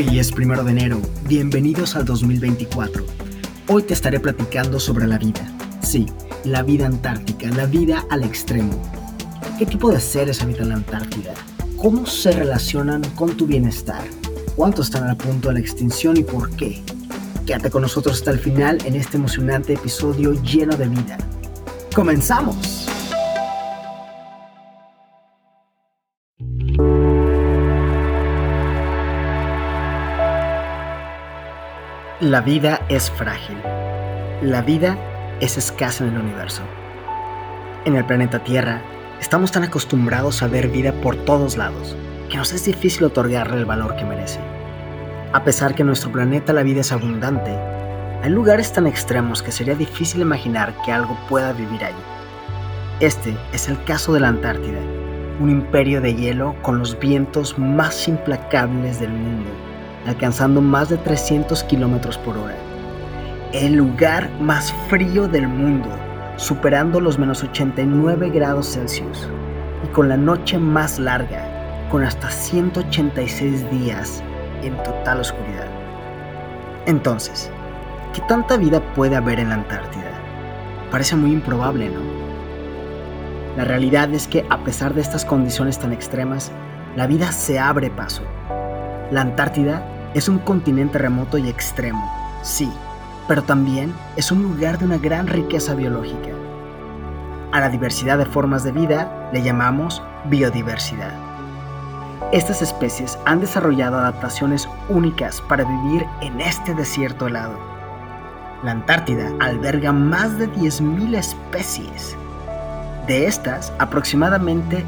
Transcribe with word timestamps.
Hoy 0.00 0.18
es 0.18 0.32
primero 0.32 0.64
de 0.64 0.70
enero, 0.70 0.98
bienvenidos 1.28 1.94
al 1.94 2.06
2024. 2.06 3.04
Hoy 3.68 3.82
te 3.82 3.92
estaré 3.92 4.18
platicando 4.18 4.80
sobre 4.80 5.06
la 5.06 5.18
vida. 5.18 5.46
Sí, 5.82 6.06
la 6.42 6.62
vida 6.62 6.86
antártica, 6.86 7.50
la 7.50 7.66
vida 7.66 8.06
al 8.08 8.24
extremo. 8.24 8.80
¿Qué 9.58 9.66
tipo 9.66 9.92
de 9.92 10.00
seres 10.00 10.40
habitan 10.40 10.70
la 10.70 10.76
Antártida? 10.76 11.34
¿Cómo 11.76 12.06
se 12.06 12.32
relacionan 12.32 13.02
con 13.14 13.36
tu 13.36 13.46
bienestar? 13.46 14.02
¿Cuántos 14.56 14.86
están 14.86 15.06
a 15.06 15.18
punto 15.18 15.48
de 15.48 15.54
la 15.54 15.60
extinción 15.60 16.16
y 16.16 16.22
por 16.22 16.50
qué? 16.56 16.82
Quédate 17.44 17.68
con 17.68 17.82
nosotros 17.82 18.16
hasta 18.16 18.30
el 18.30 18.38
final 18.38 18.78
en 18.86 18.96
este 18.96 19.18
emocionante 19.18 19.74
episodio 19.74 20.32
lleno 20.42 20.78
de 20.78 20.88
vida. 20.88 21.18
¡Comenzamos! 21.94 22.88
La 32.20 32.42
vida 32.42 32.82
es 32.90 33.10
frágil. 33.10 33.56
La 34.42 34.60
vida 34.60 34.98
es 35.40 35.56
escasa 35.56 36.04
en 36.04 36.12
el 36.12 36.20
universo. 36.20 36.60
En 37.86 37.96
el 37.96 38.04
planeta 38.04 38.44
Tierra, 38.44 38.82
estamos 39.18 39.52
tan 39.52 39.64
acostumbrados 39.64 40.42
a 40.42 40.46
ver 40.46 40.68
vida 40.68 40.92
por 40.92 41.16
todos 41.16 41.56
lados 41.56 41.96
que 42.28 42.36
nos 42.36 42.52
es 42.52 42.66
difícil 42.66 43.04
otorgarle 43.04 43.56
el 43.56 43.64
valor 43.64 43.96
que 43.96 44.04
merece. 44.04 44.38
A 45.32 45.44
pesar 45.44 45.74
que 45.74 45.80
en 45.80 45.86
nuestro 45.86 46.12
planeta 46.12 46.52
la 46.52 46.62
vida 46.62 46.82
es 46.82 46.92
abundante, 46.92 47.56
hay 48.22 48.28
lugares 48.28 48.70
tan 48.70 48.86
extremos 48.86 49.42
que 49.42 49.50
sería 49.50 49.74
difícil 49.74 50.20
imaginar 50.20 50.74
que 50.84 50.92
algo 50.92 51.16
pueda 51.26 51.54
vivir 51.54 51.82
allí. 51.82 52.02
Este 53.00 53.34
es 53.54 53.66
el 53.70 53.82
caso 53.84 54.12
de 54.12 54.20
la 54.20 54.28
Antártida, 54.28 54.80
un 55.40 55.48
imperio 55.48 56.02
de 56.02 56.14
hielo 56.14 56.54
con 56.60 56.80
los 56.80 57.00
vientos 57.00 57.58
más 57.58 58.08
implacables 58.08 59.00
del 59.00 59.08
mundo 59.08 59.69
alcanzando 60.06 60.60
más 60.60 60.88
de 60.88 60.96
300 60.96 61.62
kilómetros 61.64 62.18
por 62.18 62.36
hora. 62.36 62.56
El 63.52 63.74
lugar 63.74 64.30
más 64.40 64.72
frío 64.88 65.28
del 65.28 65.48
mundo, 65.48 65.88
superando 66.36 67.00
los 67.00 67.18
menos 67.18 67.42
89 67.42 68.30
grados 68.30 68.72
Celsius, 68.72 69.28
y 69.84 69.88
con 69.88 70.08
la 70.08 70.16
noche 70.16 70.58
más 70.58 70.98
larga, 70.98 71.88
con 71.90 72.04
hasta 72.04 72.30
186 72.30 73.70
días 73.70 74.22
en 74.62 74.76
total 74.82 75.20
oscuridad. 75.20 75.66
Entonces, 76.86 77.50
¿qué 78.14 78.22
tanta 78.22 78.56
vida 78.56 78.80
puede 78.94 79.16
haber 79.16 79.40
en 79.40 79.48
la 79.48 79.56
Antártida? 79.56 80.12
Parece 80.90 81.16
muy 81.16 81.32
improbable, 81.32 81.88
¿no? 81.88 82.00
La 83.56 83.64
realidad 83.64 84.12
es 84.14 84.28
que 84.28 84.46
a 84.48 84.62
pesar 84.62 84.94
de 84.94 85.00
estas 85.00 85.24
condiciones 85.24 85.78
tan 85.78 85.92
extremas, 85.92 86.52
la 86.96 87.06
vida 87.06 87.32
se 87.32 87.58
abre 87.58 87.90
paso 87.90 88.22
la 89.10 89.22
Antártida 89.22 89.82
es 90.14 90.28
un 90.28 90.38
continente 90.38 90.98
remoto 90.98 91.36
y 91.38 91.48
extremo, 91.48 92.08
sí, 92.42 92.70
pero 93.26 93.42
también 93.42 93.92
es 94.16 94.30
un 94.30 94.42
lugar 94.42 94.78
de 94.78 94.84
una 94.84 94.98
gran 94.98 95.26
riqueza 95.26 95.74
biológica. 95.74 96.30
A 97.52 97.60
la 97.60 97.68
diversidad 97.68 98.18
de 98.18 98.26
formas 98.26 98.62
de 98.62 98.72
vida 98.72 99.30
le 99.32 99.42
llamamos 99.42 100.02
biodiversidad. 100.26 101.12
Estas 102.32 102.62
especies 102.62 103.18
han 103.24 103.40
desarrollado 103.40 103.98
adaptaciones 103.98 104.68
únicas 104.88 105.40
para 105.40 105.64
vivir 105.64 106.06
en 106.20 106.40
este 106.40 106.74
desierto 106.74 107.26
helado. 107.26 107.58
La 108.62 108.72
Antártida 108.72 109.32
alberga 109.40 109.90
más 109.92 110.38
de 110.38 110.48
10.000 110.48 111.16
especies. 111.16 112.16
De 113.08 113.26
estas, 113.26 113.72
aproximadamente 113.78 114.84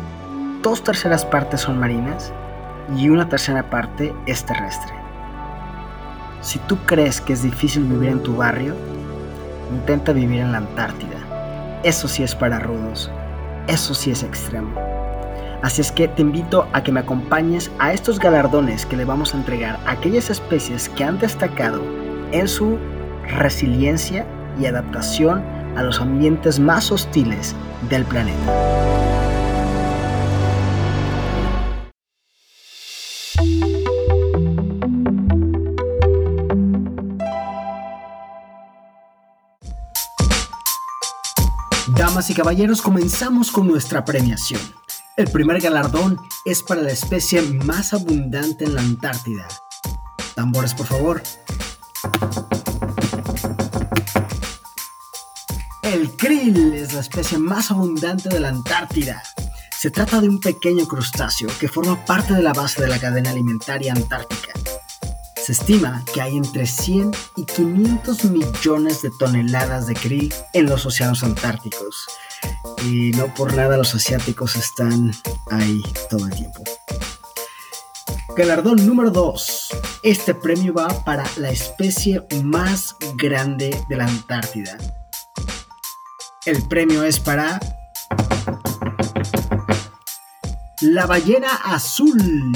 dos 0.62 0.84
terceras 0.84 1.25
partes 1.25 1.62
son 1.62 1.81
marinas 1.81 2.33
y 2.97 3.08
una 3.08 3.28
tercera 3.28 3.70
parte 3.70 4.14
es 4.27 4.44
terrestre. 4.44 4.92
Si 6.40 6.58
tú 6.61 6.77
crees 6.86 7.20
que 7.20 7.33
es 7.33 7.42
difícil 7.42 7.84
vivir 7.84 8.11
en 8.11 8.23
tu 8.23 8.36
barrio, 8.36 8.74
intenta 9.73 10.12
vivir 10.12 10.40
en 10.40 10.52
la 10.52 10.58
Antártida. 10.58 11.80
Eso 11.83 12.08
sí 12.08 12.23
es 12.23 12.34
para 12.34 12.58
rudos, 12.58 13.11
eso 13.68 13.95
sí 13.95 14.11
es 14.11 14.23
extremo. 14.23 14.74
Así 15.62 15.80
es 15.80 15.92
que 15.92 16.08
te 16.08 16.23
invito 16.23 16.67
a 16.73 16.83
que 16.83 16.90
me 16.90 17.01
acompañes 17.01 17.70
a 17.79 17.92
estos 17.92 18.18
galardones 18.18 18.84
que 18.84 18.96
le 18.96 19.05
vamos 19.05 19.33
a 19.33 19.36
entregar 19.39 19.78
a 19.86 19.92
aquellas 19.92 20.28
especies 20.28 20.89
que 20.89 21.05
han 21.05 21.20
destacado 21.20 21.80
en 22.33 22.48
su 22.48 22.78
resiliencia 23.39 24.27
y 24.61 24.67
adaptación 24.67 25.42
a 25.77 25.83
los 25.84 26.01
ambientes 26.01 26.58
más 26.58 26.90
hostiles 26.90 27.55
del 27.89 28.05
planeta. 28.05 29.11
Damas 42.12 42.28
y 42.28 42.34
caballeros, 42.34 42.83
comenzamos 42.83 43.50
con 43.50 43.67
nuestra 43.67 44.05
premiación. 44.05 44.61
El 45.17 45.30
primer 45.30 45.62
galardón 45.62 46.20
es 46.45 46.62
para 46.62 46.83
la 46.83 46.90
especie 46.90 47.40
más 47.40 47.95
abundante 47.95 48.67
en 48.67 48.74
la 48.74 48.83
Antártida. 48.83 49.48
Tambores, 50.34 50.74
por 50.74 50.84
favor. 50.84 51.22
El 55.83 56.11
krill 56.11 56.74
es 56.74 56.92
la 56.92 57.01
especie 57.01 57.39
más 57.39 57.70
abundante 57.70 58.28
de 58.28 58.40
la 58.40 58.51
Antártida. 58.51 59.22
Se 59.80 59.90
trata 59.90 60.20
de 60.20 60.28
un 60.28 60.39
pequeño 60.39 60.86
crustáceo 60.86 61.48
que 61.58 61.68
forma 61.68 62.05
parte 62.05 62.34
de 62.34 62.42
la 62.42 62.52
base 62.52 62.83
de 62.83 62.89
la 62.89 62.98
cadena 62.98 63.30
alimentaria 63.30 63.95
antártica. 63.95 64.52
Se 65.45 65.51
estima 65.51 66.05
que 66.14 66.23
hay 66.23 66.36
entre 66.36 66.69
100 66.69 67.11
y 67.35 67.45
500 67.45 68.27
millones 68.27 69.03
de 69.03 69.11
toneladas 69.19 69.89
de 69.89 69.95
krill 69.95 70.33
en 70.53 70.67
los 70.67 70.86
océanos 70.86 71.25
antárticos. 71.25 72.07
Y 72.85 73.11
no 73.11 73.27
por 73.35 73.52
nada 73.52 73.77
los 73.77 73.92
asiáticos 73.92 74.55
están 74.55 75.11
ahí 75.51 75.83
todo 76.08 76.27
el 76.27 76.35
tiempo. 76.36 76.63
Galardón 78.36 78.86
número 78.86 79.11
2. 79.11 79.69
Este 80.05 80.33
premio 80.33 80.75
va 80.75 81.05
para 81.05 81.25
la 81.36 81.51
especie 81.51 82.25
más 82.45 82.95
grande 83.17 83.77
de 83.89 83.97
la 83.97 84.05
Antártida. 84.05 84.79
El 86.47 86.63
premio 86.69 87.02
es 87.02 87.19
para 87.19 87.58
la 90.81 91.07
ballena 91.07 91.52
azul 91.64 92.52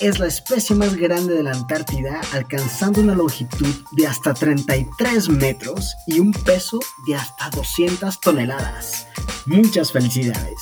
es 0.00 0.20
la 0.20 0.26
especie 0.26 0.76
más 0.76 0.94
grande 0.94 1.34
de 1.34 1.42
la 1.42 1.52
Antártida, 1.52 2.20
alcanzando 2.32 3.00
una 3.00 3.14
longitud 3.14 3.74
de 3.92 4.06
hasta 4.06 4.32
33 4.32 5.28
metros 5.28 5.96
y 6.06 6.20
un 6.20 6.32
peso 6.32 6.78
de 7.06 7.16
hasta 7.16 7.50
200 7.50 8.20
toneladas. 8.20 9.06
Muchas 9.46 9.90
felicidades. 9.90 10.60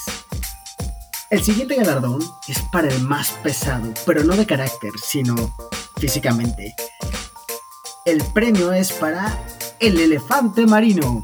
El 1.28 1.42
siguiente 1.42 1.74
galardón 1.74 2.22
es 2.48 2.62
para 2.72 2.88
el 2.88 3.02
más 3.02 3.30
pesado, 3.42 3.92
pero 4.06 4.24
no 4.24 4.36
de 4.36 4.46
carácter, 4.46 4.92
sino 5.04 5.54
físicamente. 5.98 6.74
El 8.06 8.24
premio 8.32 8.72
es 8.72 8.92
para 8.92 9.38
el 9.80 10.00
elefante 10.00 10.66
marino. 10.66 11.22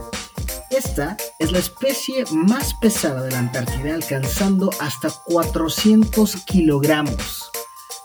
Esta 0.70 1.16
es 1.38 1.52
la 1.52 1.60
especie 1.60 2.24
más 2.30 2.74
pesada 2.74 3.22
de 3.22 3.30
la 3.30 3.38
Antártida, 3.38 3.94
alcanzando 3.94 4.70
hasta 4.80 5.10
400 5.10 6.36
kilogramos. 6.44 7.41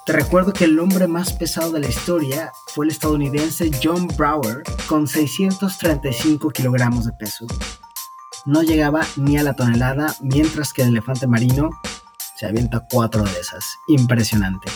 Te 0.07 0.13
recuerdo 0.13 0.53
que 0.53 0.63
el 0.63 0.79
hombre 0.79 1.05
más 1.05 1.33
pesado 1.33 1.73
de 1.73 1.81
la 1.81 1.89
historia 1.89 2.53
fue 2.67 2.85
el 2.85 2.91
estadounidense 2.91 3.69
John 3.83 4.07
Brower 4.15 4.63
con 4.87 5.05
635 5.05 6.49
kilogramos 6.51 7.03
de 7.03 7.11
peso. 7.11 7.45
No 8.45 8.63
llegaba 8.63 9.01
ni 9.17 9.37
a 9.37 9.43
la 9.43 9.53
tonelada, 9.53 10.15
mientras 10.21 10.71
que 10.71 10.83
el 10.83 10.87
elefante 10.87 11.27
marino 11.27 11.71
se 12.37 12.45
avienta 12.45 12.87
cuatro 12.89 13.21
de 13.23 13.37
esas. 13.37 13.65
Impresionante. 13.89 14.71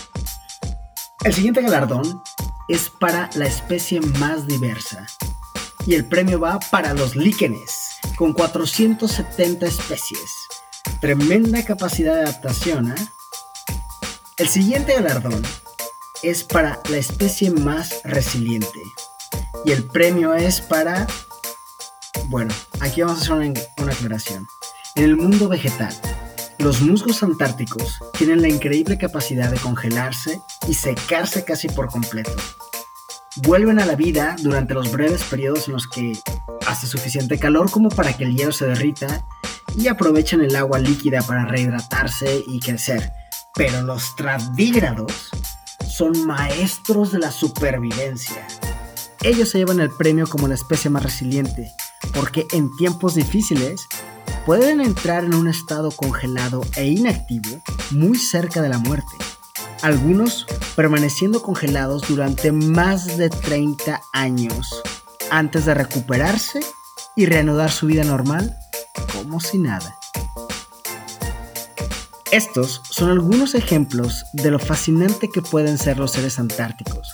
El 1.23 1.33
siguiente 1.33 1.61
galardón 1.61 2.21
es 2.67 2.89
para 2.89 3.29
la 3.35 3.45
especie 3.45 4.01
más 4.01 4.47
diversa. 4.47 5.07
Y 5.87 5.93
el 5.93 6.03
premio 6.03 6.41
va 6.41 6.59
para 6.59 6.93
los 6.93 7.15
líquenes, 7.15 7.91
con 8.17 8.33
470 8.33 9.65
especies. 9.65 10.29
Tremenda 10.99 11.63
capacidad 11.63 12.15
de 12.15 12.23
adaptación, 12.23 12.91
¿eh? 12.91 13.07
El 14.41 14.47
siguiente 14.47 14.95
galardón 14.95 15.43
es 16.23 16.43
para 16.43 16.79
la 16.89 16.97
especie 16.97 17.51
más 17.51 18.01
resiliente. 18.03 18.81
Y 19.65 19.71
el 19.71 19.83
premio 19.83 20.33
es 20.33 20.61
para... 20.61 21.05
Bueno, 22.25 22.51
aquí 22.79 23.03
vamos 23.03 23.19
a 23.19 23.21
hacer 23.21 23.33
una, 23.35 23.61
una 23.77 23.91
aclaración. 23.91 24.47
En 24.95 25.03
el 25.03 25.15
mundo 25.15 25.47
vegetal, 25.47 25.93
los 26.57 26.81
musgos 26.81 27.21
antárticos 27.21 27.99
tienen 28.17 28.41
la 28.41 28.47
increíble 28.47 28.97
capacidad 28.97 29.51
de 29.51 29.59
congelarse 29.59 30.41
y 30.67 30.73
secarse 30.73 31.45
casi 31.45 31.67
por 31.67 31.91
completo. 31.91 32.33
Vuelven 33.43 33.79
a 33.79 33.85
la 33.85 33.93
vida 33.93 34.37
durante 34.41 34.73
los 34.73 34.91
breves 34.91 35.23
periodos 35.23 35.67
en 35.67 35.73
los 35.73 35.85
que 35.85 36.17
hace 36.65 36.87
suficiente 36.87 37.37
calor 37.37 37.69
como 37.69 37.89
para 37.89 38.17
que 38.17 38.23
el 38.23 38.35
hielo 38.35 38.53
se 38.53 38.65
derrita 38.65 39.23
y 39.77 39.87
aprovechan 39.87 40.41
el 40.41 40.55
agua 40.55 40.79
líquida 40.79 41.21
para 41.21 41.45
rehidratarse 41.45 42.43
y 42.47 42.59
crecer 42.59 43.11
pero 43.55 43.81
los 43.81 44.15
tardígrados 44.15 45.29
son 45.87 46.25
maestros 46.25 47.11
de 47.11 47.19
la 47.19 47.31
supervivencia. 47.31 48.47
Ellos 49.23 49.49
se 49.49 49.59
llevan 49.59 49.79
el 49.79 49.91
premio 49.91 50.27
como 50.27 50.47
la 50.47 50.55
especie 50.55 50.89
más 50.89 51.03
resiliente, 51.03 51.71
porque 52.13 52.47
en 52.51 52.75
tiempos 52.77 53.15
difíciles 53.15 53.87
pueden 54.45 54.81
entrar 54.81 55.23
en 55.23 55.35
un 55.35 55.47
estado 55.47 55.91
congelado 55.91 56.61
e 56.75 56.87
inactivo 56.87 57.61
muy 57.91 58.17
cerca 58.17 58.61
de 58.61 58.69
la 58.69 58.79
muerte. 58.79 59.15
Algunos 59.81 60.47
permaneciendo 60.75 61.41
congelados 61.41 62.07
durante 62.07 62.51
más 62.51 63.17
de 63.17 63.29
30 63.29 64.01
años 64.13 64.81
antes 65.29 65.65
de 65.65 65.73
recuperarse 65.73 66.59
y 67.15 67.25
reanudar 67.25 67.71
su 67.71 67.87
vida 67.87 68.03
normal 68.03 68.57
como 69.13 69.39
si 69.39 69.57
nada. 69.57 70.00
Estos 72.31 72.81
son 72.89 73.09
algunos 73.09 73.55
ejemplos 73.55 74.23
de 74.31 74.51
lo 74.51 74.57
fascinante 74.57 75.29
que 75.29 75.41
pueden 75.41 75.77
ser 75.77 75.99
los 75.99 76.11
seres 76.11 76.39
antárticos, 76.39 77.09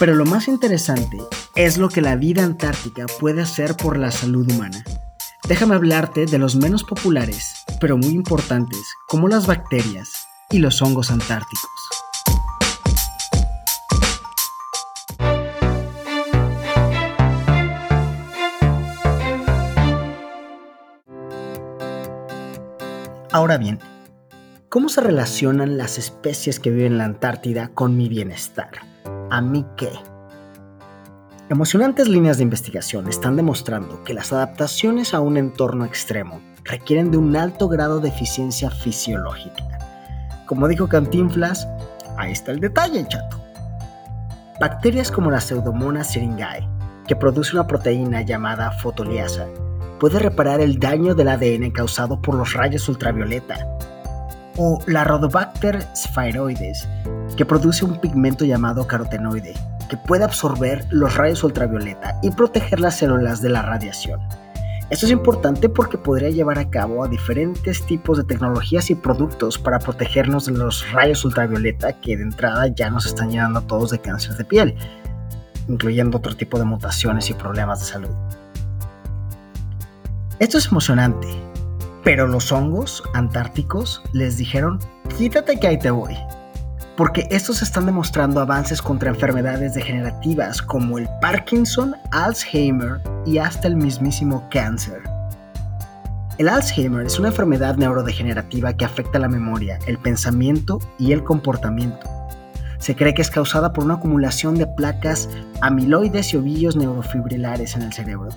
pero 0.00 0.16
lo 0.16 0.24
más 0.24 0.48
interesante 0.48 1.18
es 1.54 1.78
lo 1.78 1.88
que 1.88 2.00
la 2.00 2.16
vida 2.16 2.42
antártica 2.42 3.06
puede 3.20 3.42
hacer 3.42 3.76
por 3.76 3.96
la 3.96 4.10
salud 4.10 4.50
humana. 4.50 4.82
Déjame 5.46 5.76
hablarte 5.76 6.26
de 6.26 6.38
los 6.38 6.56
menos 6.56 6.82
populares, 6.82 7.64
pero 7.80 7.96
muy 7.96 8.08
importantes, 8.08 8.80
como 9.06 9.28
las 9.28 9.46
bacterias 9.46 10.26
y 10.50 10.58
los 10.58 10.82
hongos 10.82 11.12
antárticos. 11.12 11.70
Ahora 23.30 23.58
bien, 23.58 23.78
¿cómo 24.76 24.90
se 24.90 25.00
relacionan 25.00 25.78
las 25.78 25.96
especies 25.96 26.60
que 26.60 26.68
viven 26.68 26.92
en 26.92 26.98
la 26.98 27.06
Antártida 27.06 27.68
con 27.68 27.96
mi 27.96 28.10
bienestar? 28.10 28.68
¿A 29.30 29.40
mí 29.40 29.64
qué? 29.74 29.88
Emocionantes 31.48 32.08
líneas 32.08 32.36
de 32.36 32.42
investigación 32.42 33.08
están 33.08 33.36
demostrando 33.36 34.04
que 34.04 34.12
las 34.12 34.34
adaptaciones 34.34 35.14
a 35.14 35.20
un 35.20 35.38
entorno 35.38 35.86
extremo 35.86 36.42
requieren 36.62 37.10
de 37.10 37.16
un 37.16 37.34
alto 37.36 37.68
grado 37.68 38.00
de 38.00 38.10
eficiencia 38.10 38.70
fisiológica. 38.70 39.64
Como 40.44 40.68
dijo 40.68 40.88
Cantinflas, 40.88 41.66
ahí 42.18 42.32
está 42.32 42.52
el 42.52 42.60
detalle, 42.60 43.08
chato. 43.08 43.40
Bacterias 44.60 45.10
como 45.10 45.30
la 45.30 45.40
Pseudomonas 45.40 46.12
syringae, 46.12 46.68
que 47.08 47.16
produce 47.16 47.56
una 47.56 47.66
proteína 47.66 48.20
llamada 48.20 48.72
fotoliasa, 48.72 49.46
puede 49.98 50.18
reparar 50.18 50.60
el 50.60 50.78
daño 50.78 51.14
del 51.14 51.28
ADN 51.28 51.70
causado 51.70 52.20
por 52.20 52.34
los 52.34 52.52
rayos 52.52 52.86
ultravioleta. 52.90 53.56
O 54.58 54.78
la 54.86 55.04
Rhodobacter 55.04 55.86
spheroides, 55.94 56.88
que 57.36 57.44
produce 57.44 57.84
un 57.84 58.00
pigmento 58.00 58.44
llamado 58.44 58.86
carotenoide, 58.86 59.54
que 59.88 59.96
puede 59.96 60.24
absorber 60.24 60.86
los 60.90 61.14
rayos 61.16 61.44
ultravioleta 61.44 62.18
y 62.22 62.30
proteger 62.30 62.80
las 62.80 62.96
células 62.96 63.42
de 63.42 63.50
la 63.50 63.62
radiación. 63.62 64.20
Esto 64.88 65.06
es 65.06 65.12
importante 65.12 65.68
porque 65.68 65.98
podría 65.98 66.30
llevar 66.30 66.60
a 66.60 66.70
cabo 66.70 67.02
a 67.02 67.08
diferentes 67.08 67.84
tipos 67.86 68.18
de 68.18 68.24
tecnologías 68.24 68.88
y 68.88 68.94
productos 68.94 69.58
para 69.58 69.80
protegernos 69.80 70.46
de 70.46 70.52
los 70.52 70.90
rayos 70.92 71.24
ultravioleta 71.24 71.92
que 71.94 72.16
de 72.16 72.22
entrada 72.22 72.68
ya 72.68 72.88
nos 72.88 73.04
están 73.04 73.30
llevando 73.30 73.58
a 73.58 73.66
todos 73.66 73.90
de 73.90 73.98
cáncer 73.98 74.36
de 74.36 74.44
piel, 74.44 74.76
incluyendo 75.66 76.18
otro 76.18 76.36
tipo 76.36 76.56
de 76.58 76.64
mutaciones 76.64 77.28
y 77.30 77.34
problemas 77.34 77.80
de 77.80 77.86
salud. 77.86 78.10
Esto 80.38 80.58
es 80.58 80.66
emocionante, 80.66 81.26
pero 82.06 82.28
los 82.28 82.52
hongos 82.52 83.02
antárticos 83.14 84.00
les 84.12 84.36
dijeron, 84.36 84.78
quítate 85.18 85.58
que 85.58 85.66
ahí 85.66 85.76
te 85.76 85.90
voy 85.90 86.16
porque 86.96 87.26
estos 87.32 87.62
están 87.62 87.84
demostrando 87.84 88.40
avances 88.40 88.80
contra 88.80 89.10
enfermedades 89.10 89.74
degenerativas 89.74 90.62
como 90.62 90.98
el 90.98 91.08
Parkinson, 91.20 91.96
Alzheimer 92.12 93.00
y 93.26 93.38
hasta 93.38 93.66
el 93.66 93.74
mismísimo 93.74 94.48
cáncer. 94.50 95.02
El 96.38 96.48
Alzheimer 96.48 97.04
es 97.04 97.18
una 97.18 97.28
enfermedad 97.28 97.76
neurodegenerativa 97.76 98.72
que 98.74 98.84
afecta 98.84 99.18
la 99.18 99.28
memoria, 99.28 99.80
el 99.88 99.98
pensamiento 99.98 100.78
y 101.00 101.10
el 101.10 101.24
comportamiento. 101.24 102.08
Se 102.78 102.94
cree 102.94 103.14
que 103.14 103.22
es 103.22 103.30
causada 103.30 103.72
por 103.72 103.84
una 103.84 103.94
acumulación 103.94 104.54
de 104.54 104.68
placas 104.68 105.28
amiloides 105.60 106.32
y 106.32 106.36
ovillos 106.36 106.76
neurofibrilares 106.76 107.74
en 107.74 107.82
el 107.82 107.92
cerebro. 107.92 108.28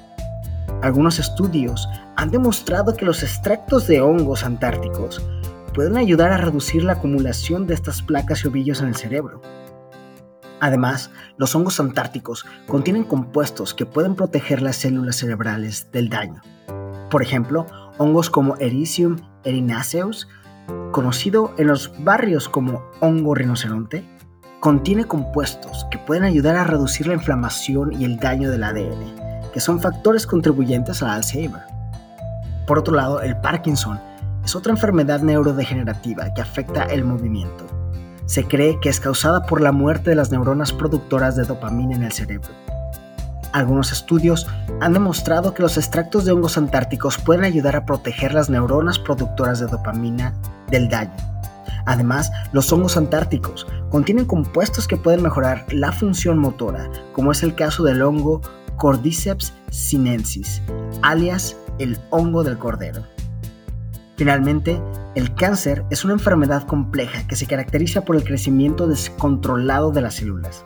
Algunos 0.82 1.20
estudios 1.20 1.90
han 2.16 2.32
demostrado 2.32 2.96
que 2.96 3.06
los 3.06 3.22
extractos 3.22 3.86
de 3.88 4.00
hongos 4.00 4.46
antárticos 4.46 5.22
pueden 5.74 5.98
ayudar 5.98 6.32
a 6.32 6.38
reducir 6.38 6.84
la 6.84 6.94
acumulación 6.94 7.68
de 7.68 7.74
estas 7.74 8.02
placas 8.02 8.44
y 8.44 8.48
ovillos 8.48 8.82
en 8.82 8.88
el 8.88 8.96
cerebro. 8.96 9.42
Además, 10.62 11.12
los 11.38 11.54
hongos 11.54 11.80
antárticos 11.82 12.46
contienen 12.66 13.04
compuestos 13.04 13.74
que 13.74 13.86
pueden 13.86 14.16
proteger 14.16 14.62
las 14.62 14.78
células 14.78 15.18
cerebrales 15.18 15.92
del 15.92 16.10
daño. 16.10 16.42
Por 17.10 17.22
ejemplo, 17.22 17.66
hongos 17.98 18.30
como 18.30 18.56
Ericium 18.58 19.18
erinaceus, 19.44 20.30
conocido 20.92 21.54
en 21.58 21.68
los 21.68 21.92
barrios 22.04 22.48
como 22.48 22.84
hongo 23.02 23.36
rinoceronte, 23.36 24.06
contiene 24.60 25.06
compuestos 25.06 25.88
que 25.92 25.98
pueden 25.98 26.24
ayudar 26.24 26.56
a 26.56 26.64
reducir 26.64 27.08
la 27.08 27.14
inflamación 27.14 27.94
y 28.00 28.06
el 28.06 28.18
daño 28.18 28.52
del 28.52 28.64
ADN, 28.64 29.29
que 29.52 29.60
son 29.60 29.80
factores 29.80 30.26
contribuyentes 30.26 31.02
al 31.02 31.10
Alzheimer. 31.10 31.62
Por 32.68 32.80
otro 32.80 32.96
lado, 32.96 33.22
el 33.22 33.36
Parkinson 33.38 34.00
es 34.44 34.56
otra 34.56 34.72
enfermedad 34.72 35.22
neurodegenerativa 35.22 36.34
que 36.34 36.42
afecta 36.42 36.84
el 36.86 37.04
movimiento. 37.04 37.66
Se 38.26 38.46
cree 38.46 38.80
que 38.80 38.90
es 38.90 39.00
causada 39.00 39.44
por 39.44 39.62
la 39.62 39.72
muerte 39.72 40.12
de 40.12 40.16
las 40.16 40.32
neuronas 40.32 40.72
productoras 40.72 41.36
de 41.36 41.44
dopamina 41.44 41.96
en 41.96 42.04
el 42.04 42.12
cerebro. 42.12 42.50
Algunos 43.54 43.92
estudios 43.92 44.46
han 44.82 44.94
demostrado 44.94 45.56
que 45.56 45.64
los 45.64 45.78
extractos 45.78 46.26
de 46.26 46.32
hongos 46.32 46.58
antárticos 46.58 47.18
pueden 47.18 47.44
ayudar 47.44 47.76
a 47.76 47.86
proteger 47.86 48.34
las 48.34 48.50
neuronas 48.50 49.00
productoras 49.00 49.60
de 49.60 49.66
dopamina 49.66 50.34
del 50.70 50.88
daño. 50.88 51.16
Además, 51.86 52.32
los 52.52 52.72
hongos 52.72 52.98
antárticos 52.98 53.66
contienen 53.90 54.26
compuestos 54.26 54.88
que 54.88 54.98
pueden 54.98 55.24
mejorar 55.24 55.66
la 55.74 55.92
función 55.92 56.38
motora, 56.38 56.88
como 57.14 57.32
es 57.32 57.42
el 57.42 57.56
caso 57.56 57.84
del 57.84 58.04
hongo 58.04 58.42
Cordyceps 58.80 59.54
sinensis, 59.70 60.62
alias 61.02 61.56
el 61.80 62.00
hongo 62.10 62.44
del 62.44 62.58
cordero. 62.58 63.04
Finalmente, 64.16 64.82
el 65.16 65.36
cáncer 65.36 65.84
es 65.90 66.06
una 66.06 66.14
enfermedad 66.14 66.64
compleja 66.64 67.28
que 67.28 67.36
se 67.36 67.46
caracteriza 67.46 68.06
por 68.06 68.16
el 68.16 68.24
crecimiento 68.24 68.88
descontrolado 68.88 69.92
de 69.92 70.02
las 70.02 70.16
células. 70.16 70.64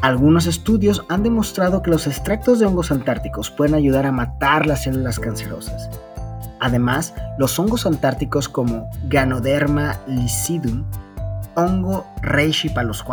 Algunos 0.00 0.46
estudios 0.46 1.04
han 1.08 1.22
demostrado 1.22 1.82
que 1.82 1.90
los 1.90 2.06
extractos 2.06 2.60
de 2.60 2.66
hongos 2.66 2.90
antárticos 2.90 3.50
pueden 3.50 3.74
ayudar 3.74 4.06
a 4.06 4.12
matar 4.12 4.66
las 4.66 4.84
células 4.84 5.18
cancerosas. 5.18 5.90
Además, 6.60 7.14
los 7.38 7.58
hongos 7.58 7.84
antárticos 7.84 8.48
como 8.48 8.88
Ganoderma 9.08 10.00
licidum, 10.06 10.84
hongo 11.56 12.06
reishi 12.22 12.70
para 12.70 12.86
los 12.86 13.04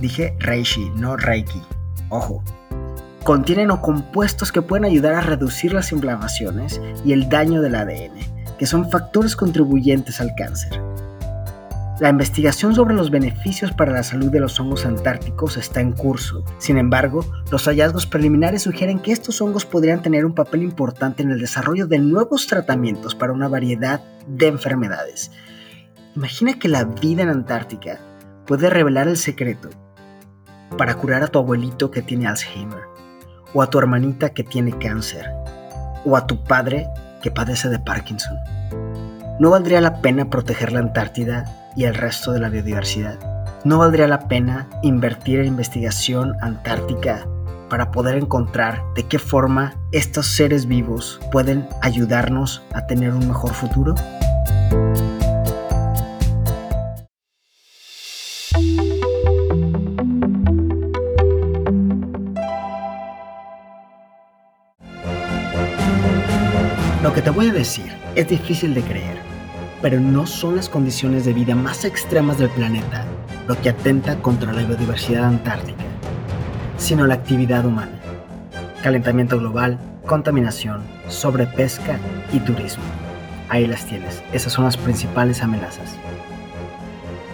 dije 0.00 0.34
reishi, 0.40 0.90
no 0.96 1.16
reiki, 1.16 1.62
ojo, 2.08 2.42
contienen 3.22 3.70
o 3.70 3.80
compuestos 3.80 4.52
que 4.52 4.62
pueden 4.62 4.84
ayudar 4.84 5.14
a 5.14 5.20
reducir 5.20 5.72
las 5.72 5.92
inflamaciones 5.92 6.80
y 7.04 7.12
el 7.12 7.28
daño 7.28 7.62
del 7.62 7.74
ADN, 7.74 8.14
que 8.58 8.66
son 8.66 8.90
factores 8.90 9.36
contribuyentes 9.36 10.20
al 10.20 10.34
cáncer. 10.36 10.80
La 12.00 12.08
investigación 12.08 12.74
sobre 12.74 12.94
los 12.94 13.10
beneficios 13.10 13.72
para 13.72 13.92
la 13.92 14.02
salud 14.02 14.30
de 14.30 14.40
los 14.40 14.58
hongos 14.58 14.86
antárticos 14.86 15.56
está 15.56 15.80
en 15.80 15.92
curso. 15.92 16.44
Sin 16.58 16.76
embargo, 16.76 17.24
los 17.52 17.66
hallazgos 17.66 18.06
preliminares 18.06 18.62
sugieren 18.62 18.98
que 18.98 19.12
estos 19.12 19.40
hongos 19.40 19.64
podrían 19.66 20.02
tener 20.02 20.24
un 20.24 20.34
papel 20.34 20.62
importante 20.62 21.22
en 21.22 21.30
el 21.30 21.38
desarrollo 21.38 21.86
de 21.86 22.00
nuevos 22.00 22.48
tratamientos 22.48 23.14
para 23.14 23.32
una 23.32 23.46
variedad 23.46 24.02
de 24.26 24.48
enfermedades. 24.48 25.30
Imagina 26.16 26.58
que 26.58 26.68
la 26.68 26.84
vida 26.84 27.22
en 27.22 27.28
Antártica 27.28 28.00
puede 28.46 28.68
revelar 28.68 29.06
el 29.06 29.16
secreto 29.16 29.70
para 30.76 30.96
curar 30.96 31.22
a 31.22 31.28
tu 31.28 31.38
abuelito 31.38 31.90
que 31.90 32.02
tiene 32.02 32.26
Alzheimer 32.26 32.91
o 33.54 33.62
a 33.62 33.70
tu 33.70 33.78
hermanita 33.78 34.30
que 34.30 34.44
tiene 34.44 34.76
cáncer, 34.78 35.30
o 36.04 36.16
a 36.16 36.26
tu 36.26 36.42
padre 36.44 36.88
que 37.22 37.30
padece 37.30 37.68
de 37.68 37.78
Parkinson. 37.78 38.36
¿No 39.38 39.50
valdría 39.50 39.80
la 39.80 40.00
pena 40.00 40.30
proteger 40.30 40.72
la 40.72 40.80
Antártida 40.80 41.44
y 41.76 41.84
el 41.84 41.94
resto 41.94 42.32
de 42.32 42.40
la 42.40 42.48
biodiversidad? 42.48 43.18
¿No 43.64 43.78
valdría 43.78 44.08
la 44.08 44.28
pena 44.28 44.68
invertir 44.82 45.40
en 45.40 45.46
investigación 45.46 46.34
antártica 46.40 47.26
para 47.70 47.90
poder 47.90 48.16
encontrar 48.16 48.82
de 48.94 49.04
qué 49.04 49.18
forma 49.18 49.74
estos 49.92 50.26
seres 50.26 50.66
vivos 50.66 51.20
pueden 51.30 51.66
ayudarnos 51.80 52.62
a 52.74 52.86
tener 52.86 53.12
un 53.12 53.26
mejor 53.26 53.54
futuro? 53.54 53.94
Lo 67.12 67.16
que 67.16 67.20
te 67.24 67.28
voy 67.28 67.48
a 67.48 67.52
decir 67.52 67.92
es 68.14 68.26
difícil 68.26 68.72
de 68.72 68.80
creer, 68.80 69.18
pero 69.82 70.00
no 70.00 70.26
son 70.26 70.56
las 70.56 70.70
condiciones 70.70 71.26
de 71.26 71.34
vida 71.34 71.54
más 71.54 71.84
extremas 71.84 72.38
del 72.38 72.48
planeta 72.48 73.04
lo 73.46 73.60
que 73.60 73.68
atenta 73.68 74.16
contra 74.16 74.50
la 74.50 74.62
biodiversidad 74.62 75.24
antártica, 75.24 75.84
sino 76.78 77.06
la 77.06 77.12
actividad 77.12 77.66
humana, 77.66 78.00
calentamiento 78.82 79.38
global, 79.38 79.78
contaminación, 80.06 80.80
sobrepesca 81.08 81.98
y 82.32 82.38
turismo. 82.38 82.84
Ahí 83.50 83.66
las 83.66 83.84
tienes, 83.84 84.22
esas 84.32 84.54
son 84.54 84.64
las 84.64 84.78
principales 84.78 85.42
amenazas. 85.42 85.98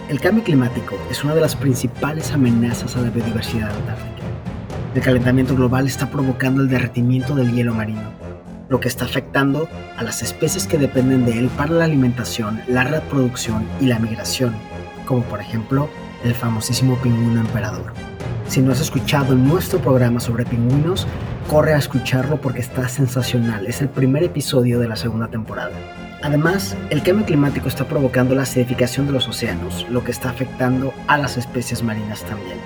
El 0.09 0.19
cambio 0.19 0.43
climático 0.43 0.97
es 1.09 1.23
una 1.23 1.35
de 1.35 1.41
las 1.41 1.55
principales 1.55 2.33
amenazas 2.33 2.97
a 2.97 3.01
la 3.01 3.11
biodiversidad 3.11 3.69
antártica. 3.69 4.23
El 4.93 5.01
calentamiento 5.01 5.55
global 5.55 5.87
está 5.87 6.09
provocando 6.09 6.63
el 6.63 6.67
derretimiento 6.67 7.33
del 7.33 7.53
hielo 7.53 7.73
marino, 7.73 8.11
lo 8.69 8.79
que 8.79 8.87
está 8.87 9.05
afectando 9.05 9.67
a 9.97 10.03
las 10.03 10.21
especies 10.21 10.67
que 10.67 10.77
dependen 10.77 11.25
de 11.25 11.37
él 11.37 11.49
para 11.49 11.73
la 11.73 11.85
alimentación, 11.85 12.61
la 12.67 12.83
reproducción 12.83 13.67
y 13.81 13.87
la 13.87 13.99
migración, 13.99 14.53
como 15.05 15.23
por 15.23 15.41
ejemplo 15.41 15.89
el 16.23 16.35
famosísimo 16.35 16.95
pingüino 16.97 17.41
emperador. 17.41 17.93
Si 18.47 18.61
no 18.61 18.71
has 18.71 18.81
escuchado 18.81 19.35
nuestro 19.35 19.79
programa 19.79 20.19
sobre 20.19 20.45
pingüinos, 20.45 21.07
corre 21.49 21.73
a 21.73 21.77
escucharlo 21.77 22.41
porque 22.41 22.59
está 22.59 22.87
sensacional. 22.87 23.67
Es 23.67 23.81
el 23.81 23.89
primer 23.89 24.23
episodio 24.23 24.79
de 24.79 24.87
la 24.87 24.95
segunda 24.95 25.27
temporada. 25.27 25.71
Además, 26.21 26.75
el 26.89 27.01
cambio 27.01 27.25
climático 27.25 27.67
está 27.67 27.85
provocando 27.85 28.35
la 28.35 28.43
acidificación 28.43 29.05
de 29.07 29.13
los 29.13 29.27
océanos, 29.27 29.85
lo 29.89 30.03
que 30.03 30.11
está 30.11 30.29
afectando 30.29 30.93
a 31.07 31.17
las 31.17 31.37
especies 31.37 31.83
marinas 31.83 32.23
también. 32.23 32.57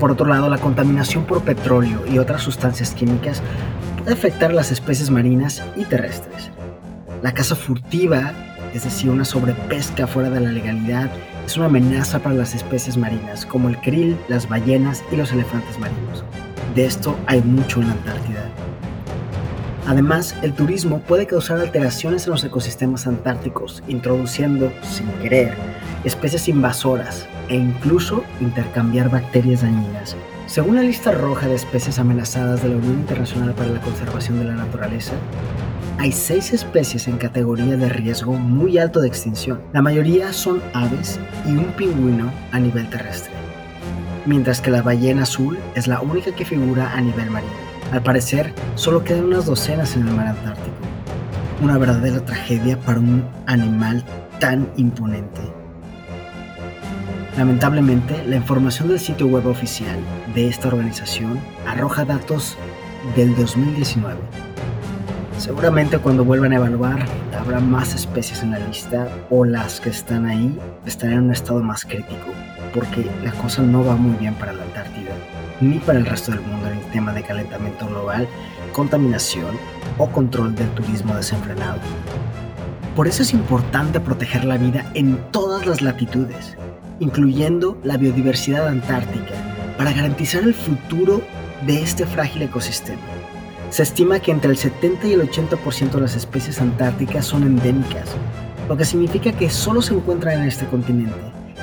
Por 0.00 0.10
otro 0.10 0.26
lado, 0.26 0.48
la 0.48 0.58
contaminación 0.58 1.24
por 1.24 1.42
petróleo 1.42 2.04
y 2.06 2.18
otras 2.18 2.42
sustancias 2.42 2.94
químicas 2.94 3.42
puede 4.06 4.18
afectar 4.18 4.52
las 4.52 4.70
especies 4.70 5.10
marinas 5.10 5.64
y 5.74 5.84
terrestres. 5.84 6.52
La 7.24 7.34
caza 7.34 7.56
furtiva, 7.56 8.32
es 8.72 8.84
decir, 8.84 9.10
una 9.10 9.24
sobrepesca 9.24 10.06
fuera 10.06 10.30
de 10.30 10.38
la 10.38 10.52
legalidad, 10.52 11.10
es 11.44 11.56
una 11.56 11.66
amenaza 11.66 12.20
para 12.20 12.36
las 12.36 12.54
especies 12.54 12.96
marinas, 12.96 13.44
como 13.44 13.68
el 13.68 13.76
krill, 13.78 14.16
las 14.28 14.48
ballenas 14.48 15.02
y 15.10 15.16
los 15.16 15.32
elefantes 15.32 15.76
marinos. 15.80 16.22
De 16.76 16.86
esto 16.86 17.16
hay 17.26 17.42
mucho 17.42 17.80
en 17.80 17.88
la 17.88 17.94
Antártida. 17.94 18.44
Además, 19.88 20.36
el 20.42 20.52
turismo 20.52 21.00
puede 21.00 21.26
causar 21.26 21.58
alteraciones 21.58 22.26
en 22.26 22.30
los 22.30 22.44
ecosistemas 22.44 23.08
antárticos, 23.08 23.82
introduciendo, 23.88 24.72
sin 24.82 25.08
querer, 25.20 25.52
especies 26.04 26.46
invasoras 26.46 27.26
e 27.48 27.56
incluso 27.56 28.22
intercambiar 28.40 29.10
bacterias 29.10 29.62
dañinas. 29.62 30.16
Según 30.46 30.76
la 30.76 30.82
lista 30.82 31.10
roja 31.10 31.48
de 31.48 31.56
especies 31.56 31.98
amenazadas 31.98 32.62
de 32.62 32.68
la 32.68 32.76
Unión 32.76 33.00
Internacional 33.00 33.52
para 33.52 33.68
la 33.68 33.80
Conservación 33.80 34.38
de 34.38 34.44
la 34.44 34.54
Naturaleza, 34.54 35.14
hay 35.98 36.12
seis 36.12 36.52
especies 36.52 37.08
en 37.08 37.18
categoría 37.18 37.76
de 37.76 37.88
riesgo 37.88 38.34
muy 38.34 38.78
alto 38.78 39.00
de 39.00 39.08
extinción. 39.08 39.60
La 39.72 39.82
mayoría 39.82 40.32
son 40.32 40.62
aves 40.72 41.18
y 41.46 41.50
un 41.50 41.72
pingüino 41.72 42.30
a 42.52 42.60
nivel 42.60 42.88
terrestre, 42.88 43.32
mientras 44.24 44.60
que 44.60 44.70
la 44.70 44.82
ballena 44.82 45.24
azul 45.24 45.58
es 45.74 45.88
la 45.88 46.00
única 46.00 46.30
que 46.30 46.44
figura 46.44 46.92
a 46.92 47.00
nivel 47.00 47.28
marino. 47.28 47.52
Al 47.90 48.04
parecer, 48.04 48.54
solo 48.76 49.02
quedan 49.02 49.24
unas 49.24 49.46
docenas 49.46 49.96
en 49.96 50.06
el 50.06 50.14
mar 50.14 50.28
Antártico. 50.28 50.76
Una 51.60 51.76
verdadera 51.76 52.24
tragedia 52.24 52.78
para 52.78 53.00
un 53.00 53.24
animal 53.46 54.04
tan 54.38 54.68
imponente. 54.76 55.40
Lamentablemente, 57.36 58.24
la 58.26 58.36
información 58.36 58.88
del 58.88 58.98
sitio 58.98 59.26
web 59.26 59.46
oficial 59.46 59.98
de 60.36 60.48
esta 60.48 60.68
organización 60.68 61.40
arroja 61.66 62.04
datos 62.04 62.58
del 63.16 63.34
2019. 63.34 64.16
Seguramente 65.38 65.98
cuando 65.98 66.26
vuelvan 66.26 66.52
a 66.52 66.56
evaluar 66.56 67.06
habrá 67.38 67.58
más 67.58 67.94
especies 67.94 68.42
en 68.42 68.50
la 68.50 68.58
lista 68.58 69.08
o 69.30 69.46
las 69.46 69.80
que 69.80 69.88
están 69.88 70.26
ahí 70.26 70.58
estarán 70.84 71.16
en 71.16 71.24
un 71.24 71.32
estado 71.32 71.62
más 71.62 71.86
crítico, 71.86 72.26
porque 72.74 73.06
la 73.24 73.32
cosa 73.32 73.62
no 73.62 73.82
va 73.82 73.96
muy 73.96 74.14
bien 74.18 74.34
para 74.34 74.52
la 74.52 74.62
Antártida 74.64 75.12
ni 75.62 75.78
para 75.78 75.98
el 75.98 76.04
resto 76.04 76.32
del 76.32 76.42
mundo 76.42 76.68
en 76.68 76.78
el 76.78 76.84
tema 76.90 77.14
de 77.14 77.22
calentamiento 77.22 77.86
global, 77.86 78.28
contaminación 78.74 79.56
o 79.96 80.06
control 80.10 80.54
del 80.54 80.68
turismo 80.72 81.14
desenfrenado. 81.14 81.80
Por 82.94 83.08
eso 83.08 83.22
es 83.22 83.32
importante 83.32 84.00
proteger 84.00 84.44
la 84.44 84.58
vida 84.58 84.84
en 84.92 85.16
todas 85.30 85.64
las 85.64 85.80
latitudes, 85.80 86.58
incluyendo 87.00 87.78
la 87.84 87.96
biodiversidad 87.96 88.68
antártica, 88.68 89.55
para 89.76 89.92
garantizar 89.92 90.42
el 90.42 90.54
futuro 90.54 91.22
de 91.66 91.82
este 91.82 92.06
frágil 92.06 92.42
ecosistema. 92.42 93.02
Se 93.70 93.82
estima 93.82 94.20
que 94.20 94.30
entre 94.30 94.50
el 94.50 94.56
70 94.56 95.06
y 95.08 95.12
el 95.12 95.28
80% 95.28 95.90
de 95.90 96.00
las 96.00 96.16
especies 96.16 96.60
antárticas 96.60 97.26
son 97.26 97.42
endémicas, 97.42 98.08
lo 98.68 98.76
que 98.76 98.84
significa 98.84 99.32
que 99.32 99.50
solo 99.50 99.82
se 99.82 99.94
encuentran 99.94 100.40
en 100.40 100.48
este 100.48 100.66
continente, 100.66 101.16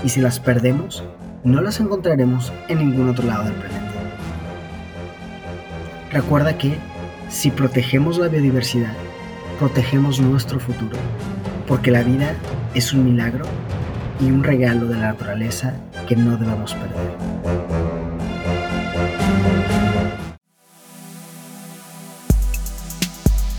y 0.03 0.09
si 0.09 0.21
las 0.21 0.39
perdemos, 0.39 1.03
no 1.43 1.61
las 1.61 1.79
encontraremos 1.79 2.51
en 2.67 2.79
ningún 2.79 3.09
otro 3.09 3.25
lado 3.25 3.45
del 3.45 3.53
planeta. 3.53 3.91
Recuerda 6.11 6.57
que 6.57 6.77
si 7.29 7.49
protegemos 7.49 8.17
la 8.19 8.27
biodiversidad, 8.27 8.93
protegemos 9.59 10.19
nuestro 10.19 10.59
futuro, 10.59 10.97
porque 11.67 11.89
la 11.89 12.03
vida 12.03 12.35
es 12.75 12.93
un 12.93 13.05
milagro 13.05 13.45
y 14.21 14.25
un 14.25 14.43
regalo 14.43 14.85
de 14.87 14.97
la 14.97 15.13
naturaleza 15.13 15.73
que 16.07 16.15
no 16.15 16.37
debemos 16.37 16.73
perder. 16.75 17.62